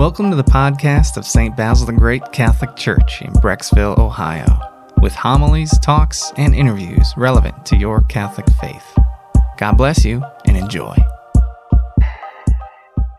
Welcome 0.00 0.30
to 0.30 0.36
the 0.36 0.42
podcast 0.42 1.18
of 1.18 1.26
St. 1.26 1.54
Basil 1.54 1.86
the 1.86 1.92
Great 1.92 2.22
Catholic 2.32 2.74
Church 2.74 3.20
in 3.20 3.34
Brecksville, 3.34 3.98
Ohio, 3.98 4.46
with 5.02 5.12
homilies, 5.12 5.78
talks, 5.80 6.32
and 6.38 6.54
interviews 6.54 7.12
relevant 7.18 7.66
to 7.66 7.76
your 7.76 8.00
Catholic 8.04 8.46
faith. 8.62 8.98
God 9.58 9.76
bless 9.76 10.02
you 10.06 10.22
and 10.46 10.56
enjoy. 10.56 10.96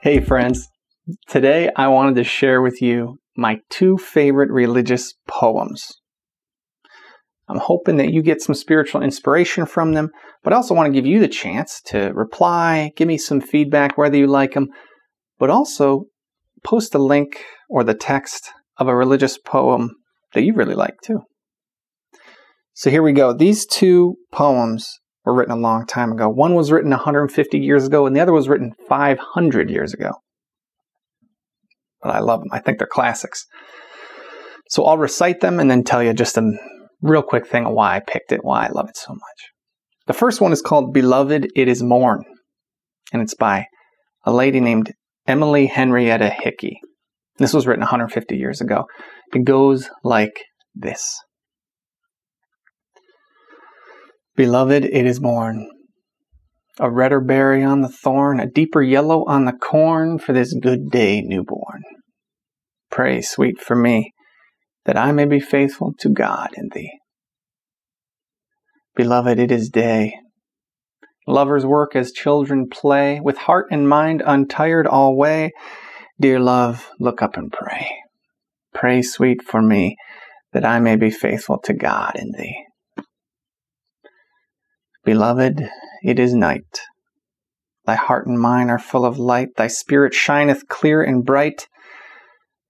Hey, 0.00 0.20
friends. 0.22 0.70
Today 1.28 1.68
I 1.76 1.88
wanted 1.88 2.14
to 2.14 2.24
share 2.24 2.62
with 2.62 2.80
you 2.80 3.18
my 3.36 3.58
two 3.68 3.98
favorite 3.98 4.50
religious 4.50 5.12
poems. 5.28 6.00
I'm 7.46 7.58
hoping 7.58 7.98
that 7.98 8.14
you 8.14 8.22
get 8.22 8.40
some 8.40 8.54
spiritual 8.54 9.02
inspiration 9.02 9.66
from 9.66 9.92
them, 9.92 10.08
but 10.42 10.54
I 10.54 10.56
also 10.56 10.72
want 10.72 10.86
to 10.86 10.98
give 10.98 11.04
you 11.04 11.20
the 11.20 11.28
chance 11.28 11.82
to 11.88 12.14
reply, 12.14 12.92
give 12.96 13.06
me 13.06 13.18
some 13.18 13.42
feedback, 13.42 13.98
whether 13.98 14.16
you 14.16 14.26
like 14.26 14.54
them, 14.54 14.68
but 15.38 15.50
also 15.50 16.06
post 16.64 16.94
a 16.94 16.98
link 16.98 17.44
or 17.68 17.84
the 17.84 17.94
text 17.94 18.50
of 18.76 18.88
a 18.88 18.96
religious 18.96 19.38
poem 19.38 19.96
that 20.32 20.42
you 20.42 20.54
really 20.54 20.74
like 20.74 21.00
too. 21.02 21.20
So 22.74 22.90
here 22.90 23.02
we 23.02 23.12
go. 23.12 23.32
These 23.32 23.66
two 23.66 24.16
poems 24.32 25.00
were 25.24 25.34
written 25.34 25.52
a 25.52 25.60
long 25.60 25.86
time 25.86 26.12
ago. 26.12 26.28
One 26.28 26.54
was 26.54 26.72
written 26.72 26.90
150 26.90 27.58
years 27.58 27.86
ago, 27.86 28.06
and 28.06 28.16
the 28.16 28.20
other 28.20 28.32
was 28.32 28.48
written 28.48 28.72
500 28.88 29.70
years 29.70 29.92
ago. 29.92 30.12
But 32.02 32.14
I 32.14 32.20
love 32.20 32.40
them. 32.40 32.48
I 32.52 32.58
think 32.58 32.78
they're 32.78 32.88
classics. 32.90 33.44
So 34.70 34.84
I'll 34.84 34.98
recite 34.98 35.40
them 35.40 35.60
and 35.60 35.70
then 35.70 35.84
tell 35.84 36.02
you 36.02 36.14
just 36.14 36.38
a 36.38 36.50
real 37.02 37.22
quick 37.22 37.46
thing 37.46 37.66
of 37.66 37.74
why 37.74 37.96
I 37.96 38.00
picked 38.00 38.32
it, 38.32 38.44
why 38.44 38.66
I 38.66 38.70
love 38.70 38.88
it 38.88 38.96
so 38.96 39.12
much. 39.12 39.50
The 40.06 40.12
first 40.12 40.40
one 40.40 40.52
is 40.52 40.62
called 40.62 40.94
Beloved, 40.94 41.48
It 41.54 41.68
Is 41.68 41.82
Morn, 41.82 42.24
and 43.12 43.20
it's 43.20 43.34
by 43.34 43.66
a 44.24 44.32
lady 44.32 44.60
named 44.60 44.92
Emily 45.26 45.66
Henrietta 45.66 46.30
Hickey. 46.30 46.80
This 47.38 47.52
was 47.52 47.66
written 47.66 47.80
150 47.80 48.36
years 48.36 48.60
ago. 48.60 48.84
It 49.34 49.44
goes 49.44 49.88
like 50.02 50.44
this 50.74 51.18
Beloved, 54.36 54.84
it 54.84 55.06
is 55.06 55.20
morn. 55.20 55.68
A 56.78 56.90
redder 56.90 57.20
berry 57.20 57.62
on 57.62 57.82
the 57.82 57.88
thorn, 57.88 58.40
a 58.40 58.46
deeper 58.46 58.82
yellow 58.82 59.24
on 59.26 59.44
the 59.44 59.52
corn 59.52 60.18
for 60.18 60.32
this 60.32 60.54
good 60.54 60.88
day 60.90 61.20
newborn. 61.20 61.82
Pray, 62.90 63.20
sweet, 63.20 63.60
for 63.60 63.76
me, 63.76 64.12
that 64.86 64.96
I 64.96 65.12
may 65.12 65.26
be 65.26 65.40
faithful 65.40 65.92
to 65.98 66.08
God 66.08 66.50
in 66.54 66.70
thee. 66.72 66.90
Beloved, 68.96 69.38
it 69.38 69.52
is 69.52 69.68
day. 69.68 70.14
Lovers 71.30 71.64
work 71.64 71.94
as 71.94 72.10
children 72.10 72.68
play, 72.68 73.20
with 73.20 73.38
heart 73.38 73.68
and 73.70 73.88
mind 73.88 74.20
untired 74.26 74.88
alway. 74.88 75.52
Dear 76.20 76.40
love, 76.40 76.90
look 76.98 77.22
up 77.22 77.36
and 77.36 77.52
pray. 77.52 77.88
Pray, 78.74 79.00
sweet, 79.00 79.40
for 79.40 79.62
me, 79.62 79.96
that 80.52 80.64
I 80.64 80.80
may 80.80 80.96
be 80.96 81.08
faithful 81.08 81.58
to 81.60 81.72
God 81.72 82.16
in 82.16 82.32
thee. 82.32 82.64
Beloved, 85.04 85.70
it 86.02 86.18
is 86.18 86.34
night. 86.34 86.80
Thy 87.86 87.94
heart 87.94 88.26
and 88.26 88.38
mine 88.38 88.68
are 88.68 88.80
full 88.80 89.04
of 89.04 89.16
light, 89.16 89.50
thy 89.56 89.68
spirit 89.68 90.12
shineth 90.12 90.66
clear 90.66 91.00
and 91.00 91.24
bright. 91.24 91.68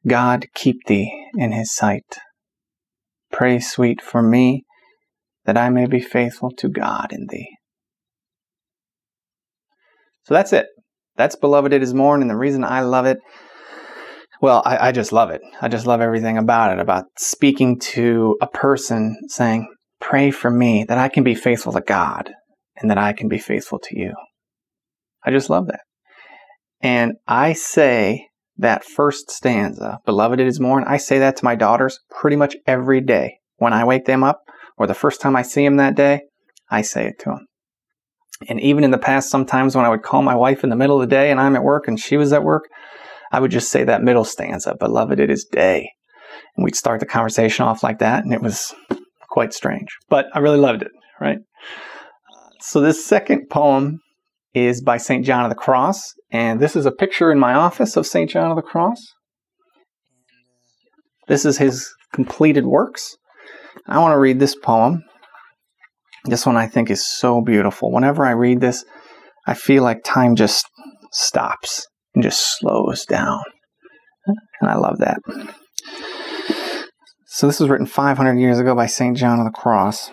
God 0.07 0.49
keep 0.55 0.85
thee 0.87 1.29
in 1.35 1.53
his 1.53 1.75
sight. 1.75 2.19
Pray, 3.33 3.59
sweet, 3.59 4.03
for 4.03 4.23
me, 4.23 4.65
that 5.47 5.57
I 5.57 5.71
may 5.71 5.87
be 5.87 6.01
faithful 6.01 6.51
to 6.59 6.69
God 6.69 7.11
in 7.11 7.27
thee. 7.31 7.57
So 10.25 10.35
that's 10.35 10.53
it. 10.53 10.67
That's 11.17 11.37
Beloved 11.37 11.73
It 11.73 11.83
Is 11.83 11.95
Morn, 11.95 12.23
and 12.23 12.31
the 12.31 12.37
reason 12.37 12.65
I 12.65 12.81
love 12.81 13.07
it, 13.07 13.19
well, 14.41 14.63
I, 14.65 14.89
I 14.89 14.93
just 14.93 15.13
love 15.13 15.31
it. 15.31 15.43
I 15.61 15.69
just 15.69 15.87
love 15.87 16.01
everything 16.01 16.39
about 16.39 16.73
it, 16.73 16.81
about 16.81 17.05
speaking 17.19 17.79
to 17.81 18.37
a 18.41 18.47
person 18.47 19.17
saying, 19.29 19.69
Pray 20.01 20.31
for 20.31 20.51
me 20.51 20.85
that 20.89 20.97
I 20.97 21.09
can 21.09 21.23
be 21.25 21.35
faithful 21.35 21.73
to 21.73 21.83
God 21.83 22.33
and 22.77 22.91
that 22.91 22.97
I 22.97 23.13
can 23.13 23.29
be 23.29 23.39
faithful 23.39 23.79
to 23.81 23.99
you. 23.99 24.15
I 25.25 25.31
just 25.31 25.51
love 25.51 25.67
that. 25.67 25.81
And 26.81 27.15
I 27.29 27.53
say 27.53 28.29
that 28.57 28.85
first 28.85 29.31
stanza, 29.31 29.99
Beloved 30.07 30.41
It 30.41 30.47
Is 30.47 30.59
Morn, 30.59 30.85
I 30.87 30.97
say 30.97 31.19
that 31.19 31.37
to 31.37 31.45
my 31.45 31.55
daughters 31.55 31.99
pretty 32.11 32.37
much 32.37 32.57
every 32.67 33.03
day. 33.03 33.37
When 33.57 33.75
I 33.75 33.85
wake 33.85 34.07
them 34.07 34.25
up, 34.25 34.41
or 34.79 34.87
the 34.87 34.95
first 34.95 35.21
time 35.21 35.37
I 35.37 35.43
see 35.43 35.65
them 35.65 35.77
that 35.77 35.95
day, 35.95 36.23
I 36.71 36.81
say 36.81 37.07
it 37.09 37.19
to 37.21 37.31
them. 37.31 37.47
And 38.49 38.61
even 38.61 38.85
in 38.85 38.91
the 38.91 38.99
past, 38.99 39.31
sometimes 39.31 39.77
when 39.77 39.85
I 39.85 39.91
would 39.91 40.03
call 40.03 40.23
my 40.23 40.35
wife 40.35 40.65
in 40.65 40.71
the 40.71 40.77
middle 40.77 41.01
of 41.01 41.09
the 41.09 41.15
day 41.15 41.31
and 41.31 41.39
I'm 41.39 41.57
at 41.57 41.63
work 41.63 41.87
and 41.87 42.01
she 42.01 42.17
was 42.17 42.33
at 42.33 42.43
work, 42.43 42.69
I 43.33 43.41
would 43.41 43.51
just 43.51 43.71
say 43.71 43.85
that 43.85 44.03
middle 44.03 44.25
stanza, 44.25 44.75
Beloved, 44.79 45.21
it 45.21 45.31
is 45.31 45.45
day. 45.45 45.91
And 46.57 46.65
we'd 46.65 46.77
start 46.77 47.01
the 47.01 47.07
conversation 47.07 47.65
off 47.65 47.83
like 47.83 47.99
that, 47.99 48.25
and 48.25 48.33
it 48.33 48.43
was 48.43 48.75
quite 49.29 49.53
strange. 49.53 49.89
But 50.09 50.27
I 50.35 50.41
really 50.41 50.59
loved 50.59 50.83
it, 50.83 50.91
right? 51.21 51.39
So 52.61 52.81
this 52.81 53.05
second 53.05 53.49
poem 53.51 54.01
is 54.55 54.83
by 54.83 54.97
St. 54.97 55.25
John 55.25 55.45
of 55.45 55.51
the 55.51 55.55
Cross, 55.55 56.15
and 56.33 56.61
this 56.61 56.75
is 56.75 56.87
a 56.87 56.93
picture 56.93 57.31
in 57.31 57.39
my 57.39 57.55
office 57.55 57.97
of 57.97 58.07
St. 58.07 58.29
John 58.29 58.51
of 58.51 58.57
the 58.57 58.63
Cross. 58.63 59.01
This 61.29 61.45
is 61.45 61.59
his 61.59 61.89
completed 62.13 62.67
works. 62.67 63.17
I 63.87 63.99
want 63.99 64.13
to 64.13 64.19
read 64.19 64.41
this 64.41 64.57
poem 64.57 65.05
this 66.25 66.47
one 66.47 66.57
I 66.57 66.67
think 66.67 66.91
is 66.91 67.07
so 67.07 67.41
beautiful. 67.41 67.93
Whenever 67.93 68.25
I 68.25 68.33
read 68.33 68.61
this, 68.61 68.85
I 69.47 69.55
feel 69.55 69.83
like 69.83 70.05
time 70.05 70.37
just 70.37 70.67
stops 71.13 71.87
and 72.15 72.23
just 72.23 72.59
slows 72.59 73.05
down. 73.05 73.41
And 74.61 74.71
I 74.71 74.77
love 74.77 74.99
that. 74.99 75.19
So, 77.27 77.47
this 77.47 77.61
was 77.61 77.71
written 77.71 77.87
500 77.87 78.39
years 78.39 78.59
ago 78.59 78.75
by 78.75 78.87
St. 78.87 79.17
John 79.17 79.39
of 79.39 79.47
the 79.47 79.51
Cross. 79.51 80.11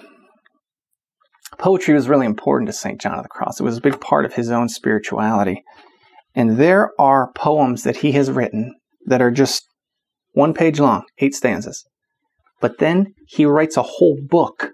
Poetry 1.58 1.94
was 1.94 2.08
really 2.08 2.26
important 2.26 2.68
to 2.68 2.74
St. 2.74 3.02
John 3.02 3.18
of 3.18 3.24
the 3.24 3.30
Cross, 3.30 3.60
it 3.60 3.64
was 3.64 3.78
a 3.78 3.82
big 3.82 4.00
part 4.00 4.26
of 4.26 4.34
his 4.34 4.52
own 4.52 4.70
spirituality. 4.70 5.64
And 6.36 6.58
there 6.58 6.92
are 7.00 7.32
poems 7.34 7.84
that 7.84 7.98
he 7.98 8.12
has 8.12 8.30
written 8.30 8.76
that 9.06 9.22
are 9.22 9.32
just 9.32 9.64
one 10.34 10.54
page 10.54 10.80
long, 10.80 11.04
eight 11.18 11.34
stanzas. 11.34 11.84
But 12.62 12.78
then 12.78 13.14
he 13.28 13.46
writes 13.46 13.76
a 13.76 13.82
whole 13.82 14.18
book 14.22 14.72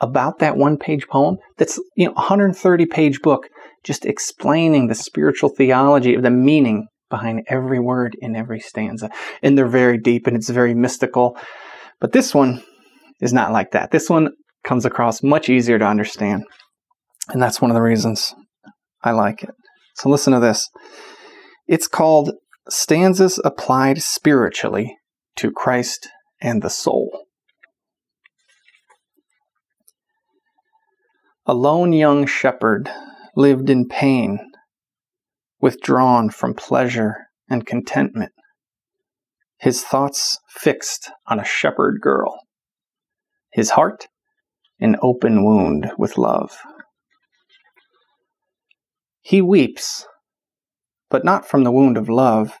about 0.00 0.38
that 0.40 0.56
one 0.56 0.76
page 0.76 1.06
poem 1.08 1.36
that's 1.56 1.80
you 1.96 2.06
know 2.06 2.12
130 2.12 2.86
page 2.86 3.20
book 3.22 3.48
just 3.84 4.06
explaining 4.06 4.88
the 4.88 4.94
spiritual 4.94 5.50
theology 5.50 6.14
of 6.14 6.22
the 6.22 6.30
meaning 6.30 6.88
behind 7.10 7.44
every 7.48 7.78
word 7.78 8.16
in 8.20 8.34
every 8.34 8.58
stanza. 8.58 9.10
And 9.42 9.56
they're 9.56 9.68
very 9.68 9.98
deep 9.98 10.26
and 10.26 10.36
it's 10.36 10.48
very 10.48 10.74
mystical. 10.74 11.36
But 12.00 12.12
this 12.12 12.34
one 12.34 12.64
is 13.20 13.32
not 13.32 13.52
like 13.52 13.70
that. 13.70 13.90
This 13.90 14.10
one 14.10 14.30
comes 14.64 14.84
across 14.84 15.22
much 15.22 15.48
easier 15.48 15.78
to 15.78 15.86
understand. 15.86 16.44
And 17.28 17.40
that's 17.40 17.60
one 17.60 17.70
of 17.70 17.74
the 17.74 17.82
reasons 17.82 18.34
i 19.02 19.10
like 19.10 19.42
it. 19.42 19.54
So 19.96 20.08
listen 20.08 20.32
to 20.32 20.40
this. 20.40 20.70
It's 21.68 21.86
called 21.86 22.32
stanzas 22.68 23.38
applied 23.44 24.00
spiritually 24.00 24.96
to 25.36 25.50
christ 25.50 26.08
and 26.40 26.62
the 26.62 26.70
soul 26.70 27.26
A 31.46 31.52
lone 31.52 31.92
young 31.92 32.24
shepherd 32.24 32.90
lived 33.36 33.68
in 33.68 33.86
pain, 33.86 34.38
withdrawn 35.60 36.30
from 36.30 36.54
pleasure 36.54 37.26
and 37.50 37.66
contentment, 37.66 38.32
his 39.58 39.84
thoughts 39.84 40.38
fixed 40.48 41.10
on 41.26 41.38
a 41.38 41.44
shepherd 41.44 42.00
girl, 42.00 42.40
his 43.52 43.70
heart 43.70 44.06
an 44.80 44.96
open 45.02 45.44
wound 45.44 45.92
with 45.98 46.16
love. 46.16 46.56
He 49.20 49.42
weeps, 49.42 50.06
but 51.10 51.26
not 51.26 51.46
from 51.46 51.62
the 51.62 51.72
wound 51.72 51.98
of 51.98 52.08
love. 52.08 52.58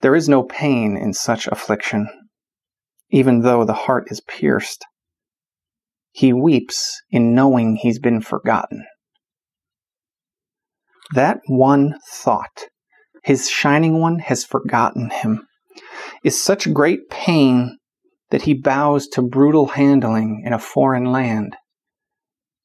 There 0.00 0.16
is 0.16 0.28
no 0.28 0.42
pain 0.42 0.96
in 0.96 1.12
such 1.12 1.46
affliction, 1.46 2.08
even 3.10 3.42
though 3.42 3.64
the 3.64 3.72
heart 3.72 4.10
is 4.10 4.20
pierced 4.20 4.84
he 6.12 6.32
weeps 6.32 7.00
in 7.10 7.34
knowing 7.34 7.76
he's 7.76 7.98
been 7.98 8.20
forgotten. 8.20 8.84
That 11.14 11.38
one 11.46 11.94
thought, 12.10 12.66
his 13.24 13.48
shining 13.48 14.00
one 14.00 14.18
has 14.20 14.44
forgotten 14.44 15.10
him, 15.10 15.46
is 16.24 16.42
such 16.42 16.72
great 16.72 17.08
pain 17.10 17.78
that 18.30 18.42
he 18.42 18.54
bows 18.54 19.08
to 19.08 19.22
brutal 19.22 19.66
handling 19.66 20.42
in 20.44 20.52
a 20.52 20.58
foreign 20.58 21.06
land. 21.06 21.56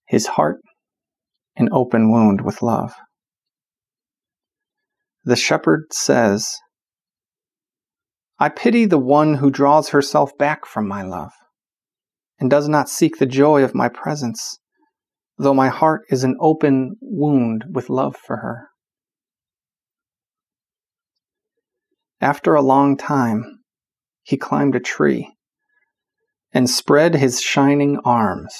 His 0.07 0.27
heart 0.27 0.57
an 1.55 1.69
open 1.71 2.11
wound 2.11 2.41
with 2.41 2.61
love. 2.61 2.93
The 5.23 5.35
shepherd 5.35 5.85
says, 5.91 6.57
I 8.37 8.49
pity 8.49 8.85
the 8.85 8.99
one 8.99 9.35
who 9.35 9.49
draws 9.49 9.89
herself 9.89 10.37
back 10.37 10.65
from 10.65 10.87
my 10.87 11.01
love 11.01 11.31
and 12.39 12.49
does 12.49 12.67
not 12.67 12.89
seek 12.89 13.17
the 13.17 13.25
joy 13.25 13.63
of 13.63 13.75
my 13.75 13.89
presence, 13.89 14.59
though 15.37 15.53
my 15.53 15.69
heart 15.69 16.01
is 16.09 16.23
an 16.23 16.35
open 16.39 16.95
wound 17.01 17.65
with 17.69 17.89
love 17.89 18.15
for 18.15 18.37
her. 18.37 18.69
after 22.25 22.55
a 22.55 22.61
long 22.61 22.97
time, 22.97 23.59
he 24.23 24.35
climbed 24.35 24.75
a 24.75 24.79
tree 24.79 25.31
and 26.51 26.67
spread 26.67 27.13
his 27.13 27.39
shining 27.39 27.99
arms 28.03 28.55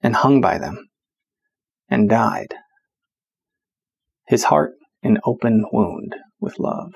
and 0.00 0.14
hung 0.14 0.40
by 0.40 0.56
them 0.56 0.88
and 1.88 2.08
died, 2.08 2.54
his 4.28 4.44
heart 4.44 4.74
an 5.02 5.18
open 5.24 5.64
wound 5.72 6.14
with 6.38 6.60
love. 6.60 6.92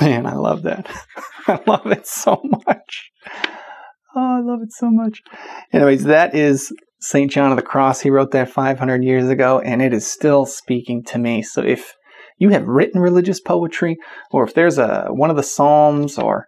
Man, 0.00 0.26
I 0.26 0.34
love 0.34 0.62
that. 0.62 0.88
I 1.46 1.60
love 1.66 1.86
it 1.86 2.06
so 2.06 2.40
much. 2.44 3.10
Oh, 4.14 4.38
I 4.38 4.40
love 4.40 4.60
it 4.62 4.72
so 4.72 4.90
much. 4.90 5.20
Anyways, 5.72 6.04
that 6.04 6.34
is 6.34 6.72
St. 7.00 7.30
John 7.30 7.52
of 7.52 7.56
the 7.56 7.62
Cross. 7.62 8.00
He 8.00 8.10
wrote 8.10 8.32
that 8.32 8.50
500 8.50 9.04
years 9.04 9.28
ago, 9.28 9.60
and 9.60 9.80
it 9.80 9.92
is 9.92 10.10
still 10.10 10.46
speaking 10.46 11.02
to 11.04 11.18
me. 11.18 11.42
So 11.42 11.62
if 11.62 11.94
you 12.38 12.48
have 12.50 12.66
written 12.66 13.00
religious 13.00 13.40
poetry, 13.40 13.96
or 14.30 14.44
if 14.44 14.54
there's 14.54 14.78
a 14.78 15.06
one 15.10 15.30
of 15.30 15.36
the 15.36 15.42
Psalms 15.42 16.18
or 16.18 16.46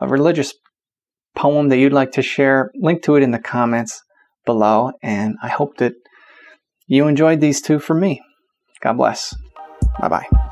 a 0.00 0.08
religious 0.08 0.54
poem 1.34 1.68
that 1.68 1.78
you'd 1.78 1.92
like 1.92 2.12
to 2.12 2.22
share, 2.22 2.70
link 2.74 3.02
to 3.02 3.16
it 3.16 3.22
in 3.22 3.30
the 3.30 3.38
comments 3.38 4.00
below. 4.44 4.92
And 5.02 5.36
I 5.42 5.48
hope 5.48 5.76
that 5.78 5.94
you 6.86 7.08
enjoyed 7.08 7.40
these 7.40 7.60
two 7.60 7.78
from 7.78 8.00
me. 8.00 8.20
God 8.80 8.94
bless. 8.94 9.34
Bye 10.00 10.08
bye. 10.08 10.51